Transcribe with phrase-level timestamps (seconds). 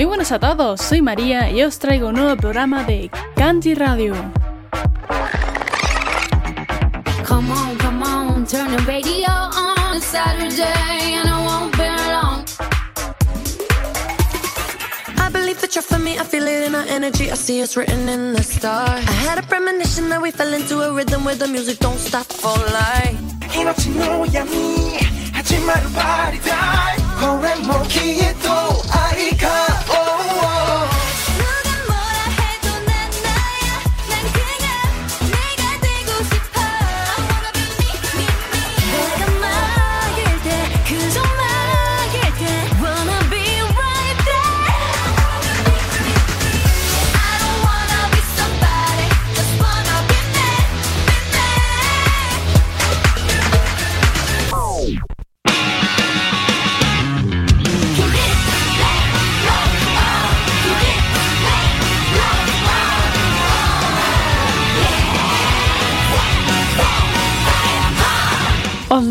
[0.00, 4.14] Muy buenas a todos, soy María y os traigo un nuevo programa de Kanji Radio.
[7.28, 9.94] Come on, come on, turn the radio on.
[9.94, 12.46] It's Saturday and I won't be long.
[15.18, 17.30] I believe that you're for me, I feel it in our energy.
[17.30, 19.06] I see it's written in the stars.
[19.06, 22.24] I had a premonition that we fell into a rhythm where the music don't stop
[22.24, 23.20] for life.
[23.54, 24.96] 이너지 너야 니
[25.34, 27.54] 하지만 말이 다 거래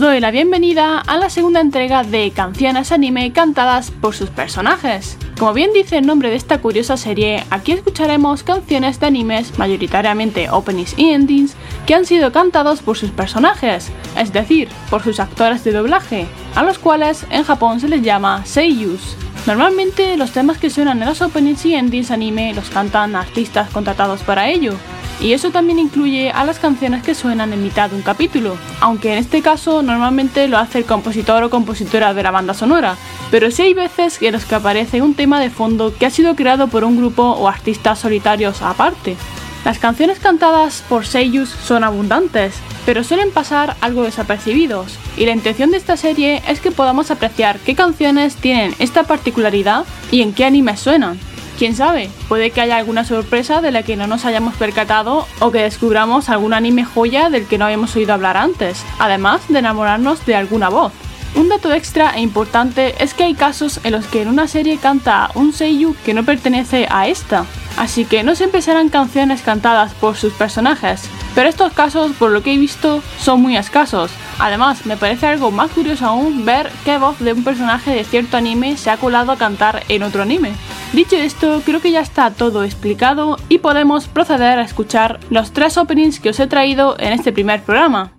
[0.09, 5.19] doy la bienvenida a la segunda entrega de canciones anime cantadas por sus personajes.
[5.37, 10.49] Como bien dice el nombre de esta curiosa serie, aquí escucharemos canciones de animes, mayoritariamente
[10.49, 11.53] openings y endings,
[11.85, 16.63] que han sido cantados por sus personajes, es decir, por sus actores de doblaje, a
[16.63, 19.15] los cuales en Japón se les llama seiyus.
[19.45, 24.23] Normalmente los temas que suenan en los openings y endings anime los cantan artistas contratados
[24.23, 24.73] para ello,
[25.21, 29.11] y eso también incluye a las canciones que suenan en mitad de un capítulo, aunque
[29.11, 32.95] en este caso normalmente lo hace el compositor o compositora de la banda sonora,
[33.31, 36.35] pero sí hay veces en los que aparece un tema de fondo que ha sido
[36.35, 39.17] creado por un grupo o artistas solitarios aparte.
[39.65, 45.69] Las canciones cantadas por seiyus son abundantes, pero suelen pasar algo desapercibidos, y la intención
[45.69, 50.45] de esta serie es que podamos apreciar qué canciones tienen esta particularidad y en qué
[50.45, 51.19] animes suenan.
[51.59, 55.51] Quién sabe, puede que haya alguna sorpresa de la que no nos hayamos percatado o
[55.51, 60.25] que descubramos algún anime joya del que no habíamos oído hablar antes, además de enamorarnos
[60.25, 60.93] de alguna voz.
[61.35, 64.77] Un dato extra e importante es que hay casos en los que en una serie
[64.77, 67.45] canta un seiyu que no pertenece a esta,
[67.77, 72.43] así que no siempre serán canciones cantadas por sus personajes, pero estos casos, por lo
[72.43, 74.11] que he visto, son muy escasos.
[74.39, 78.37] Además, me parece algo más curioso aún ver qué voz de un personaje de cierto
[78.37, 80.53] anime se ha colado a cantar en otro anime.
[80.93, 85.77] Dicho esto, creo que ya está todo explicado y podemos proceder a escuchar los tres
[85.77, 88.13] openings que os he traído en este primer programa.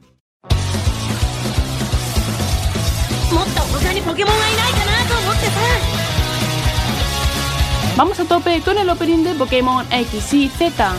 [8.00, 10.96] Vamos a tope con el opening de Pokémon X y Z.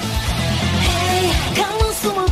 [1.55, 2.27] カラスも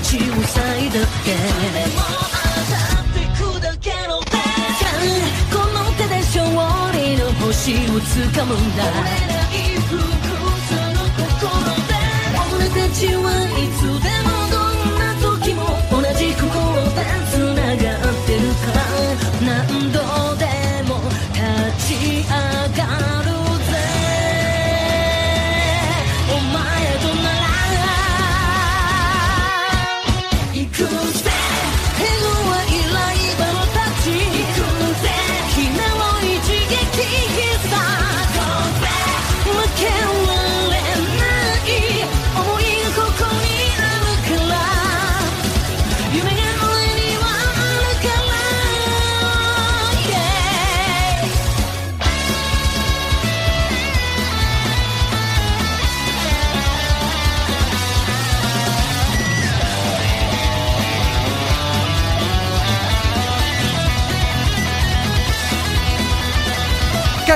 [0.00, 1.30] を塞いだって。
[1.30, 4.96] でも当たってくだけのさあ
[5.52, 6.40] この手で勝
[6.92, 8.80] 利の星を掴むんだ。
[12.52, 13.18] 俺たちは
[13.58, 13.80] いつ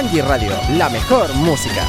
[0.05, 1.89] Kanji Radio, la mejor música.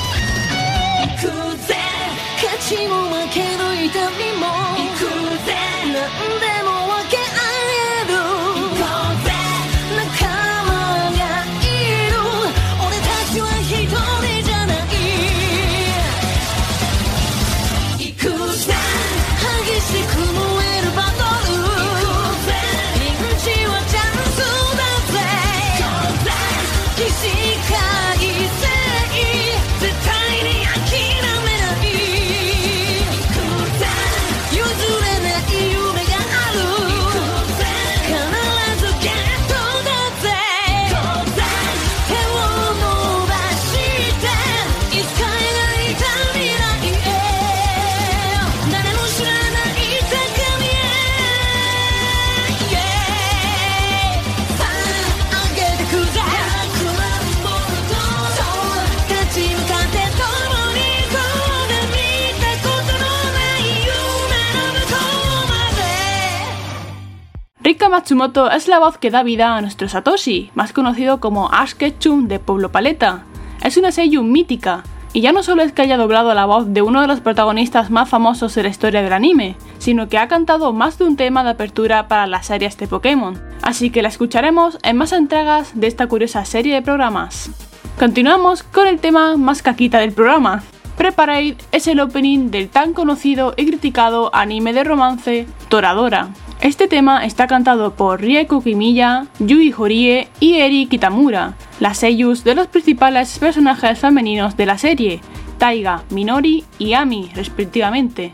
[68.05, 72.27] Matsumoto es la voz que da vida a nuestro Satoshi, más conocido como Ash Ketchum
[72.27, 73.23] de Pueblo Paleta.
[73.63, 76.83] Es una seiyuu mítica, y ya no solo es que haya doblado la voz de
[76.83, 80.71] uno de los protagonistas más famosos de la historia del anime, sino que ha cantado
[80.71, 84.77] más de un tema de apertura para las series de Pokémon, así que la escucharemos
[84.83, 87.49] en más entregas de esta curiosa serie de programas.
[87.97, 90.61] Continuamos con el tema más caquita del programa.
[90.95, 96.29] Preparate es el opening del tan conocido y criticado anime de romance Toradora.
[96.65, 102.55] Este tema está cantado por Rieko Kimiya, Yui Horie y Eri Kitamura, las seiyus de
[102.55, 105.21] los principales personajes femeninos de la serie,
[105.59, 108.33] Taiga, Minori y Ami, respectivamente.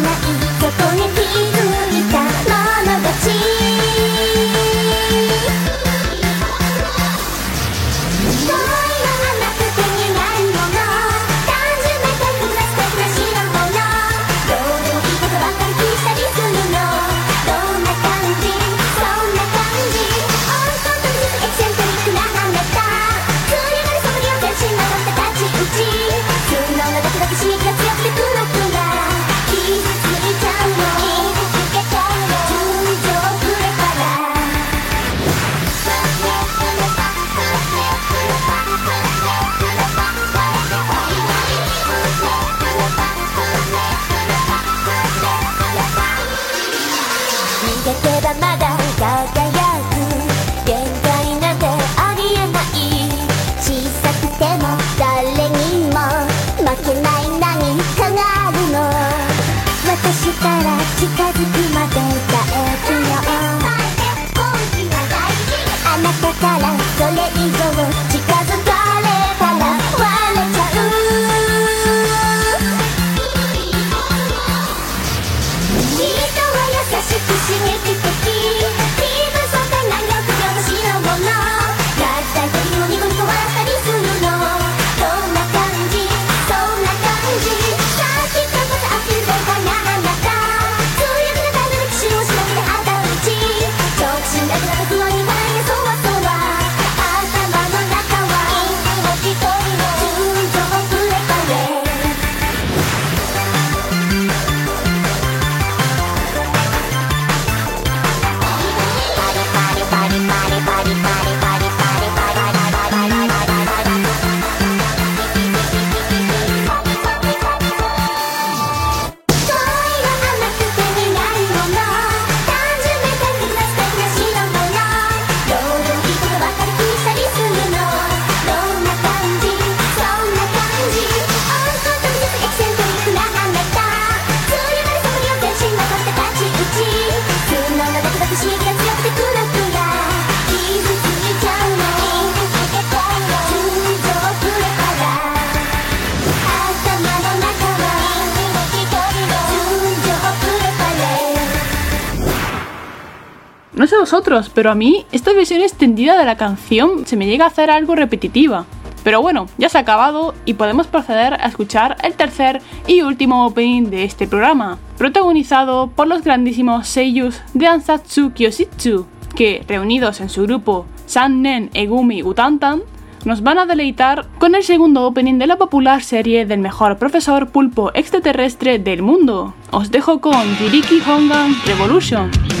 [154.53, 157.95] pero a mí esta versión extendida de la canción se me llega a hacer algo
[157.95, 158.65] repetitiva.
[159.03, 163.45] Pero bueno, ya se ha acabado y podemos proceder a escuchar el tercer y último
[163.45, 170.29] opening de este programa, protagonizado por los grandísimos seiyus de Ansatsu Kyoshitsu, que, reunidos en
[170.29, 172.83] su grupo Sannen Egumi Utantan,
[173.25, 177.49] nos van a deleitar con el segundo opening de la popular serie del mejor profesor
[177.49, 179.53] pulpo extraterrestre del mundo.
[179.71, 182.60] Os dejo con Diriki Hongan Revolution.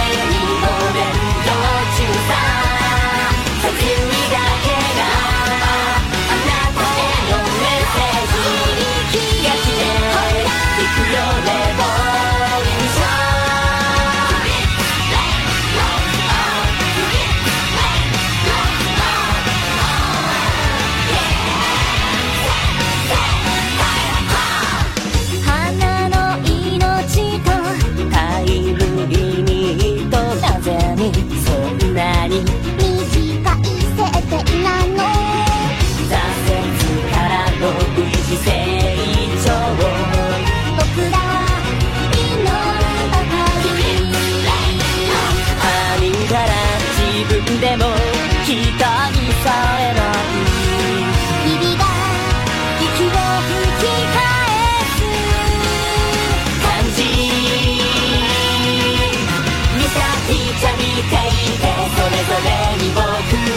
[62.43, 63.01] れに僕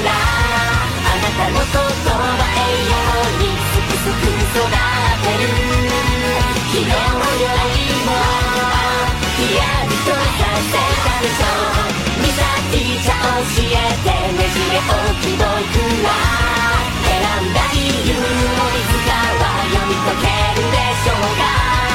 [0.05, 1.69] らあなたの言
[2.05, 2.21] 葉
[2.55, 2.97] 栄養
[3.41, 5.49] にすくすく育てる。
[6.75, 8.11] 昨日よりも
[9.37, 10.75] ひやりとさせ
[11.05, 11.47] たでしょ
[12.21, 12.43] 美咲
[13.05, 15.45] ちゃん教えてねじれおき僕
[16.03, 16.07] ら。
[17.05, 17.13] 選
[17.43, 17.77] んだ理
[18.09, 19.11] 由もいつか
[19.41, 21.94] は読み解けるでしょうか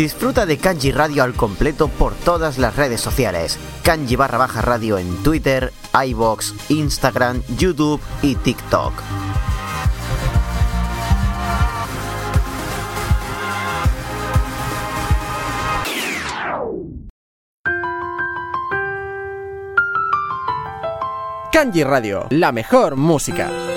[0.00, 3.58] Disfruta de Kanji Radio al completo por todas las redes sociales.
[3.82, 8.94] Kanji barra baja radio en Twitter, iBox, Instagram, YouTube y TikTok.
[21.52, 23.69] Kanji Radio, la mejor música.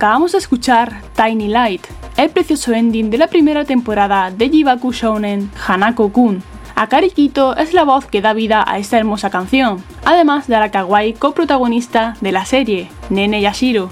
[0.00, 1.82] Acabamos de escuchar Tiny Light,
[2.16, 6.42] el precioso ending de la primera temporada de Jibaku Shounen Hanako-kun.
[6.74, 10.70] Akari Kito es la voz que da vida a esta hermosa canción, además de la
[10.70, 13.90] kawaii coprotagonista de la serie, Nene Yashiro.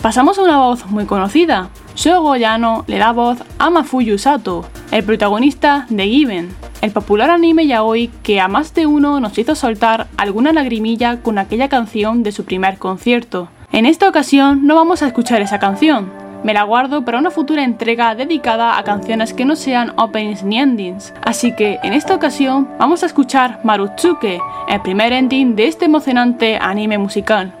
[0.00, 1.68] Pasamos a una voz muy conocida.
[1.94, 6.48] Shogo Yano le da voz a Mafuyu Sato, el protagonista de Given,
[6.80, 11.36] el popular anime yaoi que a más de uno nos hizo soltar alguna lagrimilla con
[11.36, 13.50] aquella canción de su primer concierto.
[13.71, 16.11] En esta ocasión no vamos a escuchar esa canción,
[16.43, 20.59] me la guardo para una futura entrega dedicada a canciones que no sean openings ni
[20.59, 25.85] endings, así que en esta ocasión vamos a escuchar Marutsuke, el primer ending de este
[25.85, 27.53] emocionante anime musical.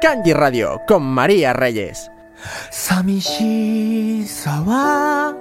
[0.00, 2.10] Kanji Radio con María Reyes.
[2.70, 5.34] 寂しさは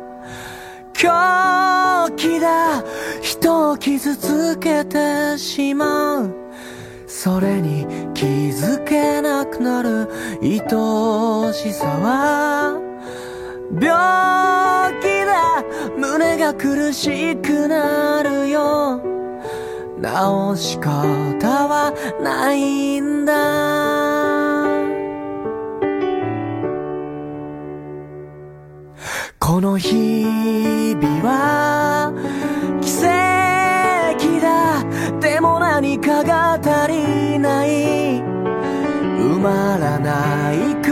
[0.94, 2.84] 狂気だ
[3.22, 6.43] 人を傷つけてしまう
[7.17, 10.09] それに気づけなくなる
[10.43, 10.59] 愛
[11.55, 12.79] しさは
[13.81, 15.63] 病気だ
[15.97, 19.01] 胸が苦しくなるよ。
[20.03, 23.33] 治し方はないんだ。
[29.39, 32.13] この日々は
[32.83, 33.34] 奇跡
[35.75, 38.21] 何かが足りない。
[38.23, 40.84] 埋まらない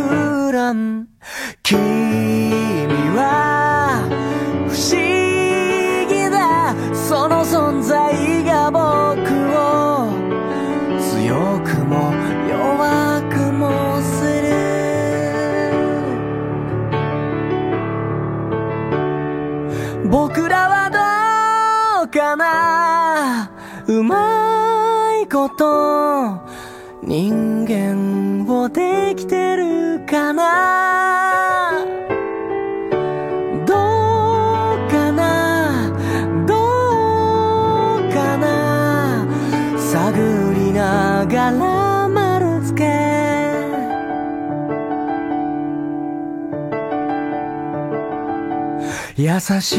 [49.16, 49.76] 優し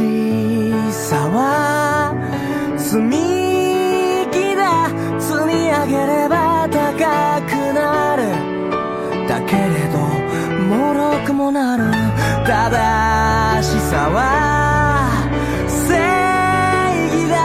[0.91, 2.13] さは
[2.77, 3.17] 積み
[4.31, 4.89] 木だ
[5.19, 8.21] 積み上げれば高くなる
[9.27, 9.97] だけれど
[10.69, 11.83] 脆くもなる
[12.45, 14.19] 正しさは
[15.67, 15.95] 正
[17.07, 17.35] 義だ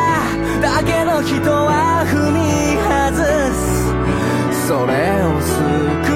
[0.61, 2.38] だけど人は踏み
[2.83, 3.59] 外す。
[4.66, 4.92] それ
[5.23, 5.55] を救
[6.05, 6.08] う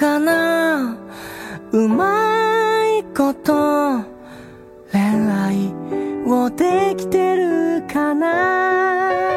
[0.00, 0.96] かな？
[1.72, 4.02] うまいこと
[4.90, 5.74] 恋愛
[6.26, 9.29] をできてるかな？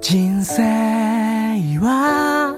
[0.00, 0.62] 人生
[1.80, 2.56] は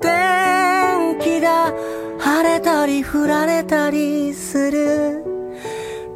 [0.00, 1.72] 天気が
[2.18, 5.24] 晴れたり降られたりする。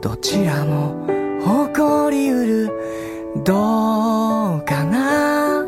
[0.01, 1.07] どちらも
[1.73, 2.71] 起こりうる。
[3.45, 5.65] どうかな。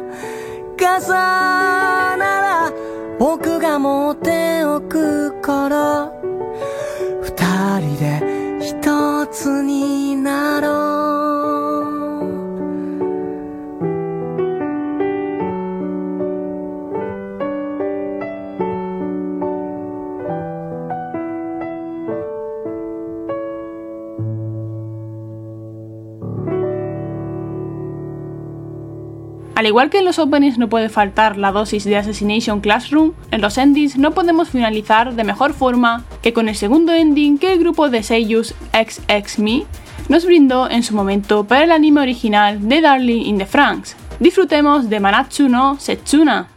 [29.61, 33.42] Al igual que en los openings no puede faltar la dosis de Assassination Classroom, en
[33.42, 37.59] los endings no podemos finalizar de mejor forma que con el segundo ending que el
[37.59, 39.66] grupo de Seiyus XXMe
[40.09, 43.96] nos brindó en su momento para el anime original de Darling in the Franxx.
[44.18, 46.49] Disfrutemos de Manatsu no Setsuna.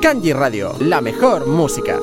[0.00, 1.98] Kanji Radio, la mejor música.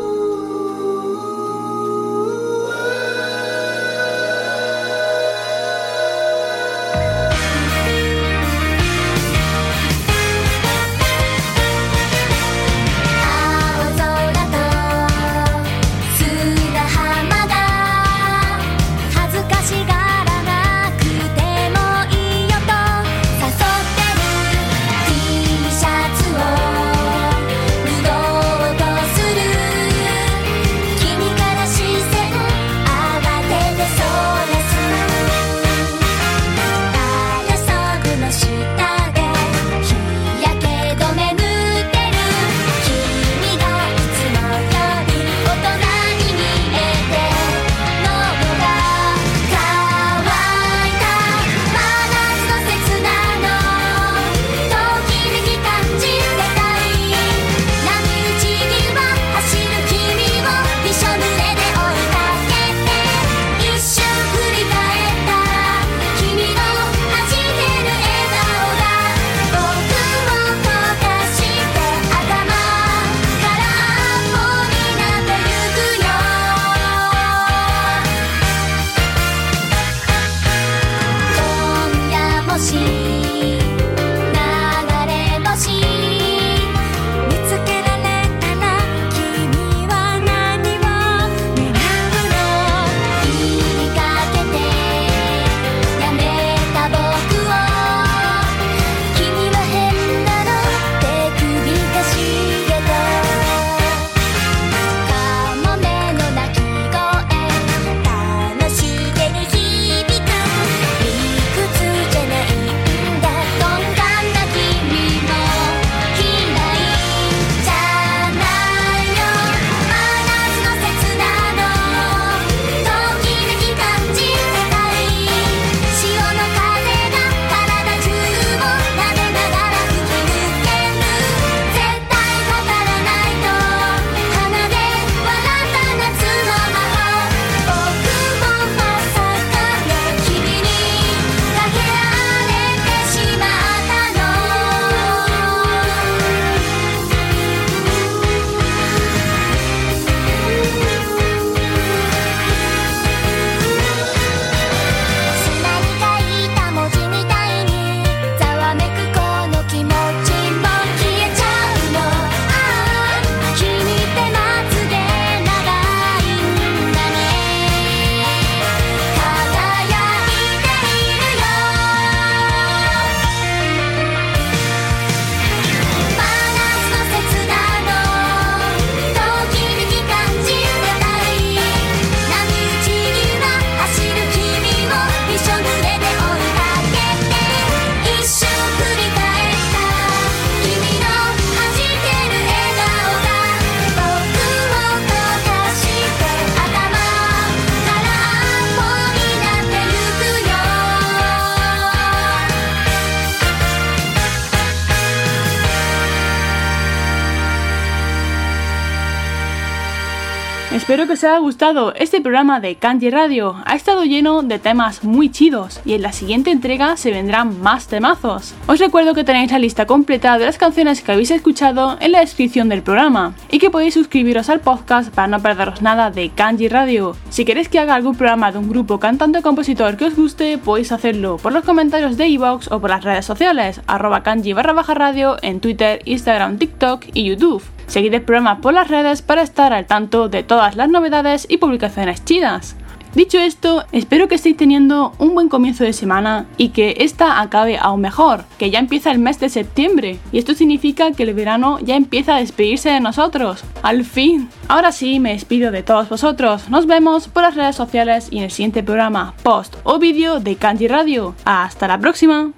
[210.76, 213.56] Espero que os haya gustado este programa de Kanji Radio.
[213.64, 217.88] Ha estado lleno de temas muy chidos y en la siguiente entrega se vendrán más
[217.88, 218.54] temazos.
[218.68, 222.20] Os recuerdo que tenéis la lista completa de las canciones que habéis escuchado en la
[222.20, 226.68] descripción del programa y que podéis suscribiros al podcast para no perderos nada de Kanji
[226.68, 227.16] Radio.
[227.30, 230.58] Si queréis que haga algún programa de un grupo cantante o compositor que os guste,
[230.58, 234.74] podéis hacerlo por los comentarios de iVoox o por las redes sociales, arroba kanji barra
[234.74, 237.64] baja radio en Twitter, Instagram, TikTok y YouTube.
[237.88, 241.58] Seguid el programa por las redes para estar al tanto de todas las novedades y
[241.58, 242.76] publicaciones chidas.
[243.16, 247.78] Dicho esto, espero que estéis teniendo un buen comienzo de semana y que esta acabe
[247.78, 251.80] aún mejor, que ya empieza el mes de septiembre y esto significa que el verano
[251.80, 253.64] ya empieza a despedirse de nosotros.
[253.84, 254.50] Al fin.
[254.68, 256.70] Ahora sí, me despido de todos vosotros.
[256.70, 260.58] Nos vemos por las redes sociales y en el siguiente programa, post o vídeo de
[260.58, 261.36] Kanji Radio.
[261.46, 262.52] Hasta la próxima.